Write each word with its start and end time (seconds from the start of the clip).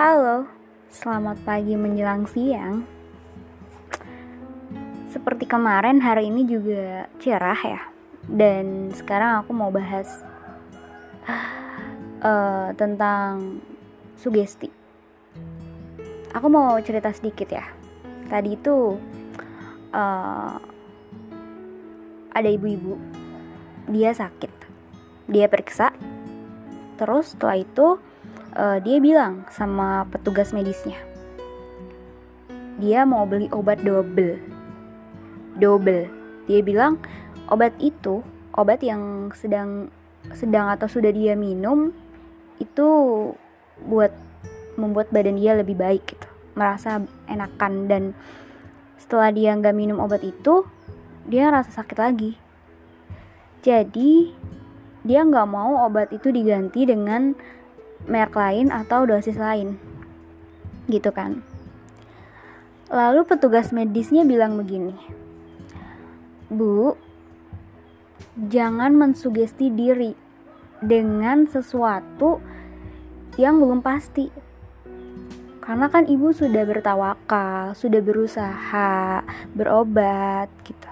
Halo, 0.00 0.48
selamat 0.88 1.44
pagi 1.44 1.76
menjelang 1.76 2.24
siang. 2.24 2.88
Seperti 5.12 5.44
kemarin, 5.44 6.00
hari 6.00 6.32
ini 6.32 6.48
juga 6.48 7.04
cerah 7.20 7.60
ya. 7.60 7.84
Dan 8.24 8.96
sekarang 8.96 9.44
aku 9.44 9.52
mau 9.52 9.68
bahas 9.68 10.08
uh, 12.24 12.72
tentang 12.80 13.60
sugesti. 14.16 14.72
Aku 16.32 16.48
mau 16.48 16.80
cerita 16.80 17.12
sedikit 17.12 17.52
ya. 17.52 17.68
Tadi 18.24 18.56
itu 18.56 18.96
uh, 19.92 20.56
ada 22.32 22.48
ibu-ibu, 22.48 22.96
dia 23.84 24.16
sakit, 24.16 24.52
dia 25.28 25.44
periksa, 25.44 25.92
terus 26.96 27.36
setelah 27.36 27.60
itu 27.60 28.00
uh, 28.56 28.78
dia 28.82 28.98
bilang 29.02 29.44
sama 29.50 30.06
petugas 30.10 30.54
medisnya 30.54 30.98
dia 32.80 33.04
mau 33.04 33.28
beli 33.28 33.46
obat 33.52 33.84
double. 33.84 34.40
Double. 35.60 36.08
Dia 36.48 36.64
bilang 36.64 36.96
obat 37.52 37.76
itu 37.76 38.24
obat 38.56 38.80
yang 38.80 39.28
sedang 39.36 39.92
sedang 40.32 40.72
atau 40.72 40.88
sudah 40.88 41.12
dia 41.12 41.36
minum 41.36 41.92
itu 42.56 42.88
buat 43.84 44.12
membuat 44.80 45.12
badan 45.12 45.36
dia 45.36 45.52
lebih 45.52 45.76
baik 45.76 46.16
gitu 46.16 46.28
merasa 46.56 47.04
enakan. 47.28 47.84
Dan 47.86 48.02
setelah 48.96 49.28
dia 49.28 49.52
nggak 49.52 49.76
minum 49.76 50.00
obat 50.00 50.24
itu 50.24 50.64
dia 51.28 51.52
rasa 51.52 51.84
sakit 51.84 51.98
lagi. 52.00 52.32
Jadi 53.60 54.32
dia 55.04 55.20
nggak 55.20 55.48
mau 55.52 55.84
obat 55.84 56.08
itu 56.16 56.32
diganti 56.32 56.88
dengan 56.88 57.36
merek 58.08 58.36
lain 58.36 58.72
atau 58.72 59.04
dosis 59.04 59.36
lain 59.36 59.76
gitu 60.88 61.12
kan 61.12 61.44
lalu 62.90 63.22
petugas 63.26 63.70
medisnya 63.70 64.24
bilang 64.24 64.56
begini 64.56 64.96
bu 66.50 66.96
jangan 68.50 68.96
mensugesti 68.96 69.68
diri 69.68 70.16
dengan 70.80 71.44
sesuatu 71.44 72.40
yang 73.36 73.60
belum 73.60 73.84
pasti 73.84 74.50
karena 75.70 75.86
kan 75.86 76.02
ibu 76.08 76.34
sudah 76.34 76.66
bertawakal, 76.66 77.78
sudah 77.78 78.02
berusaha, 78.02 79.22
berobat 79.54 80.50
gitu. 80.66 80.90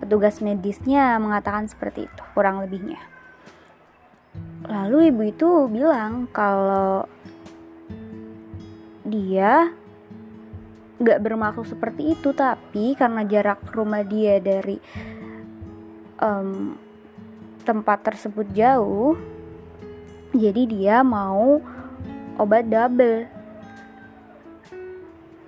Petugas 0.00 0.40
medisnya 0.40 1.20
mengatakan 1.20 1.68
seperti 1.68 2.08
itu, 2.08 2.22
kurang 2.32 2.64
lebihnya. 2.64 2.96
Lalu 4.68 5.08
ibu 5.08 5.22
itu 5.24 5.48
bilang 5.72 6.28
kalau 6.28 7.08
dia 9.08 9.72
gak 11.00 11.22
bermaksud 11.24 11.72
seperti 11.72 12.12
itu, 12.12 12.36
tapi 12.36 12.92
karena 12.92 13.24
jarak 13.24 13.64
rumah 13.72 14.04
dia 14.04 14.36
dari 14.42 14.76
um, 16.20 16.76
tempat 17.64 18.04
tersebut 18.12 18.44
jauh, 18.52 19.16
jadi 20.36 20.62
dia 20.68 20.96
mau 21.00 21.64
obat 22.36 22.68
double. 22.68 23.24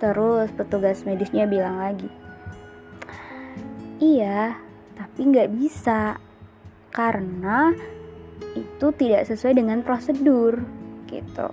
Terus 0.01 0.49
petugas 0.57 1.05
medisnya 1.05 1.45
bilang 1.45 1.77
lagi, 1.77 2.09
iya, 4.01 4.57
tapi 4.97 5.29
nggak 5.29 5.53
bisa 5.53 6.17
karena 6.89 7.69
itu 8.57 8.87
tidak 8.95 9.27
sesuai 9.29 9.57
dengan 9.57 9.81
prosedur 9.85 10.61
gitu. 11.07 11.49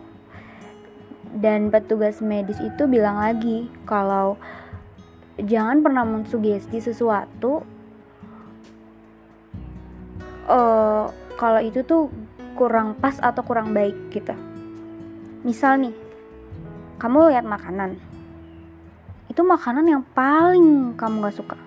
Dan 1.29 1.69
petugas 1.69 2.25
medis 2.25 2.57
itu 2.59 2.89
bilang 2.89 3.21
lagi 3.21 3.69
kalau 3.85 4.41
jangan 5.39 5.85
pernah 5.85 6.03
mensugesti 6.03 6.83
sesuatu 6.83 7.63
uh, 10.49 11.07
kalau 11.39 11.61
itu 11.63 11.85
tuh 11.87 12.11
kurang 12.59 12.99
pas 12.99 13.15
atau 13.23 13.45
kurang 13.47 13.71
baik 13.71 14.11
gitu. 14.11 14.35
Misal 15.47 15.79
nih 15.79 15.95
kamu 16.99 17.31
lihat 17.31 17.47
makanan. 17.47 17.95
Itu 19.31 19.47
makanan 19.47 19.87
yang 19.87 20.03
paling 20.17 20.99
kamu 20.99 21.31
gak 21.31 21.37
suka. 21.39 21.59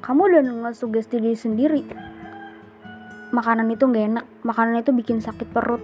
Kamu 0.00 0.20
udah 0.32 0.42
ngesugesti 0.70 1.20
diri 1.20 1.36
sendiri. 1.36 1.82
Makanan 3.36 3.68
itu 3.68 3.84
gak 3.84 4.06
enak, 4.16 4.26
makanan 4.46 4.86
itu 4.86 4.94
bikin 4.94 5.18
sakit 5.18 5.50
perut. 5.50 5.82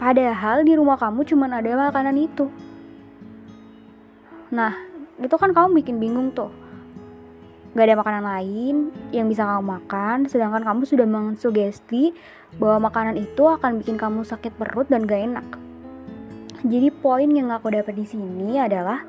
Padahal 0.00 0.64
di 0.64 0.72
rumah 0.72 0.96
kamu 0.96 1.28
cuma 1.28 1.52
ada 1.52 1.68
makanan 1.76 2.16
itu. 2.16 2.48
Nah, 4.48 4.72
itu 5.20 5.36
kan 5.36 5.52
kamu 5.52 5.84
bikin 5.84 6.00
bingung 6.00 6.32
tuh. 6.32 6.48
Gak 7.76 7.84
ada 7.84 8.00
makanan 8.00 8.24
lain 8.24 8.76
yang 9.12 9.28
bisa 9.28 9.44
kamu 9.44 9.62
makan, 9.68 10.24
sedangkan 10.24 10.64
kamu 10.64 10.82
sudah 10.88 11.04
mensugesti 11.04 12.16
bahwa 12.56 12.88
makanan 12.88 13.20
itu 13.20 13.44
akan 13.44 13.84
bikin 13.84 14.00
kamu 14.00 14.24
sakit 14.24 14.56
perut 14.56 14.88
dan 14.88 15.04
gak 15.04 15.20
enak. 15.20 15.46
Jadi 16.64 16.88
poin 16.90 17.28
yang 17.28 17.52
aku 17.52 17.70
dapat 17.70 17.94
di 17.94 18.08
sini 18.08 18.56
adalah 18.58 19.04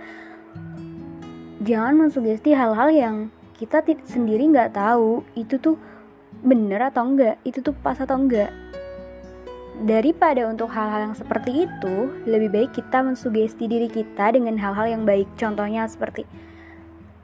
jangan 1.64 1.96
mensugesti 1.96 2.54
hal-hal 2.54 2.90
yang 2.92 3.16
kita 3.58 3.84
sendiri 4.08 4.48
nggak 4.54 4.78
tahu 4.78 5.26
itu 5.36 5.60
tuh 5.60 5.76
bener 6.44 6.80
atau 6.92 7.04
enggak, 7.04 7.40
itu 7.44 7.60
tuh 7.60 7.76
pas 7.76 8.00
atau 8.00 8.16
enggak. 8.16 8.52
Daripada 9.80 10.44
untuk 10.52 10.68
hal-hal 10.76 11.12
yang 11.12 11.16
seperti 11.16 11.64
itu, 11.64 12.12
lebih 12.28 12.52
baik 12.52 12.72
kita 12.76 13.00
mensugesti 13.00 13.64
diri 13.68 13.88
kita 13.88 14.36
dengan 14.36 14.60
hal-hal 14.60 14.92
yang 14.92 15.04
baik. 15.08 15.32
Contohnya 15.40 15.88
seperti, 15.88 16.28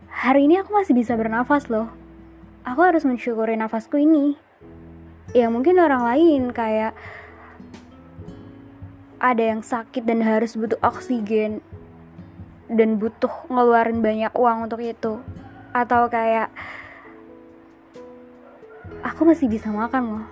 hari 0.07 0.47
ini 0.47 0.63
aku 0.63 0.71
masih 0.71 0.95
bisa 0.95 1.19
bernafas 1.19 1.67
loh. 1.67 1.91
Aku 2.63 2.79
harus 2.79 3.03
mensyukuri 3.03 3.59
nafasku 3.59 3.99
ini. 3.99 4.39
Ya 5.35 5.51
mungkin 5.51 5.75
orang 5.83 6.07
lain 6.07 6.55
kayak 6.55 6.95
ada 9.19 9.43
yang 9.43 9.59
sakit 9.59 10.07
dan 10.07 10.23
harus 10.23 10.55
butuh 10.55 10.79
oksigen 10.79 11.59
dan 12.71 12.97
butuh 12.97 13.31
ngeluarin 13.51 13.99
banyak 13.99 14.31
uang 14.31 14.71
untuk 14.71 14.79
itu 14.79 15.21
atau 15.75 16.07
kayak 16.07 16.49
aku 19.05 19.21
masih 19.25 19.45
bisa 19.45 19.69
makan 19.69 20.03
loh. 20.09 20.25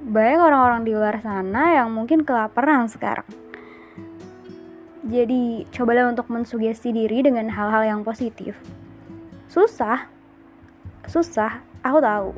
Banyak 0.00 0.40
orang-orang 0.40 0.82
di 0.84 0.92
luar 0.92 1.20
sana 1.20 1.76
yang 1.76 1.92
mungkin 1.92 2.24
kelaparan 2.24 2.88
sekarang. 2.88 3.28
Jadi, 5.00 5.64
cobalah 5.72 6.12
untuk 6.12 6.28
mensugesti 6.28 6.92
diri 6.92 7.24
dengan 7.24 7.48
hal-hal 7.48 7.82
yang 7.88 8.00
positif. 8.04 8.60
Susah, 9.48 10.06
susah, 11.08 11.64
aku 11.80 11.98
tahu. 12.04 12.30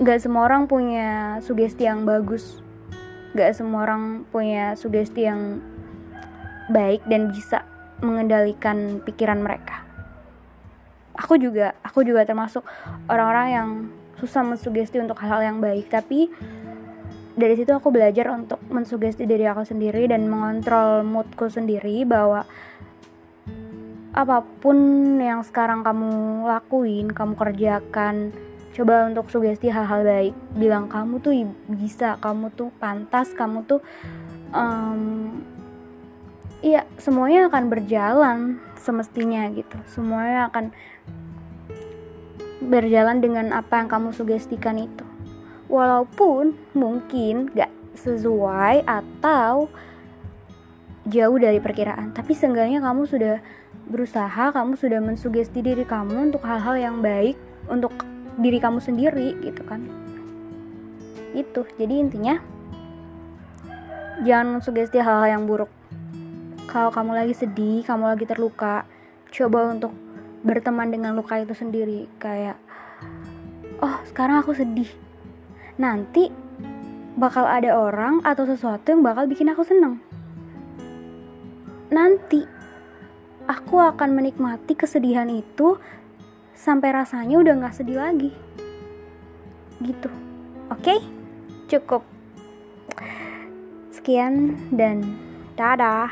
Gak 0.00 0.22
semua 0.24 0.48
orang 0.48 0.64
punya 0.64 1.38
sugesti 1.44 1.84
yang 1.84 2.08
bagus. 2.08 2.62
Gak 3.36 3.52
semua 3.52 3.84
orang 3.84 4.24
punya 4.32 4.78
sugesti 4.78 5.28
yang 5.28 5.60
baik 6.72 7.04
dan 7.04 7.28
bisa 7.34 7.66
mengendalikan 8.00 9.04
pikiran 9.04 9.44
mereka. 9.44 9.84
Aku 11.20 11.36
juga, 11.36 11.76
aku 11.84 12.00
juga 12.06 12.24
termasuk 12.24 12.64
orang-orang 13.10 13.48
yang 13.52 13.68
susah 14.20 14.44
mensugesti 14.44 15.00
untuk 15.00 15.16
hal-hal 15.24 15.40
yang 15.40 15.58
baik 15.58 15.88
tapi 15.88 16.28
dari 17.40 17.56
situ 17.56 17.72
aku 17.72 17.88
belajar 17.88 18.28
untuk 18.36 18.60
mensugesti 18.68 19.24
diri 19.24 19.48
aku 19.48 19.64
sendiri 19.64 20.04
dan 20.04 20.28
mengontrol 20.28 21.00
moodku 21.00 21.48
sendiri 21.48 22.04
bahwa 22.04 22.44
apa 24.10 24.42
pun 24.42 24.76
yang 25.22 25.46
sekarang 25.46 25.86
kamu 25.86 26.44
lakuin, 26.44 27.14
kamu 27.14 27.38
kerjakan, 27.38 28.34
coba 28.74 29.06
untuk 29.06 29.30
sugesti 29.30 29.70
hal-hal 29.70 30.02
baik. 30.02 30.34
Bilang 30.58 30.90
kamu 30.90 31.22
tuh 31.22 31.32
bisa, 31.70 32.18
kamu 32.18 32.50
tuh 32.58 32.74
pantas, 32.82 33.30
kamu 33.30 33.62
tuh 33.70 33.80
um, 34.50 35.38
iya 36.60 36.84
semuanya 36.98 37.46
akan 37.46 37.64
berjalan 37.70 38.38
semestinya 38.82 39.46
gitu. 39.54 39.78
Semuanya 39.86 40.50
akan 40.50 40.74
berjalan 42.60 43.24
dengan 43.24 43.56
apa 43.56 43.80
yang 43.80 43.88
kamu 43.88 44.12
sugestikan 44.12 44.76
itu. 44.76 45.04
Walaupun 45.72 46.54
mungkin 46.76 47.48
gak 47.56 47.72
sesuai 47.96 48.84
atau 48.84 49.72
jauh 51.08 51.38
dari 51.40 51.58
perkiraan, 51.58 52.12
tapi 52.12 52.36
seenggaknya 52.36 52.84
kamu 52.84 53.08
sudah 53.08 53.40
berusaha, 53.88 54.52
kamu 54.54 54.76
sudah 54.76 55.00
mensugesti 55.02 55.64
diri 55.64 55.82
kamu 55.82 56.30
untuk 56.30 56.44
hal-hal 56.44 56.76
yang 56.78 56.96
baik 57.02 57.34
untuk 57.66 57.90
diri 58.38 58.62
kamu 58.62 58.78
sendiri 58.78 59.34
gitu 59.42 59.62
kan. 59.66 59.82
Itu. 61.34 61.66
Jadi 61.78 61.94
intinya 61.98 62.38
jangan 64.22 64.60
mensugesti 64.60 65.00
hal-hal 65.00 65.40
yang 65.40 65.44
buruk. 65.48 65.70
Kalau 66.70 66.94
kamu 66.94 67.18
lagi 67.18 67.34
sedih, 67.34 67.82
kamu 67.82 68.14
lagi 68.14 68.24
terluka, 68.30 68.86
coba 69.34 69.74
untuk 69.74 69.90
berteman 70.40 70.88
dengan 70.88 71.12
luka 71.12 71.36
itu 71.36 71.52
sendiri 71.52 72.08
kayak 72.16 72.56
oh 73.80 73.96
sekarang 74.08 74.40
aku 74.40 74.56
sedih. 74.56 74.88
Nanti 75.80 76.28
bakal 77.16 77.48
ada 77.48 77.76
orang 77.76 78.24
atau 78.24 78.44
sesuatu 78.48 78.92
yang 78.92 79.04
bakal 79.04 79.28
bikin 79.28 79.52
aku 79.52 79.64
seneng. 79.64 80.00
Nanti 81.90 82.44
aku 83.48 83.82
akan 83.82 84.14
menikmati 84.14 84.78
kesedihan 84.78 85.26
itu 85.26 85.80
sampai 86.54 86.92
rasanya 86.92 87.40
udah 87.40 87.54
gak 87.66 87.76
sedih 87.76 87.98
lagi. 87.98 88.30
Gitu. 89.80 90.10
Oke? 90.70 90.96
Okay? 90.96 91.00
cukup. 91.70 92.02
Sekian 93.94 94.58
dan 94.74 95.14
dadah 95.54 96.10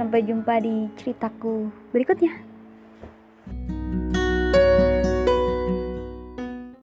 sampai 0.00 0.24
jumpa 0.24 0.64
di 0.64 0.88
ceritaku 0.96 1.68
berikutnya 1.92 2.32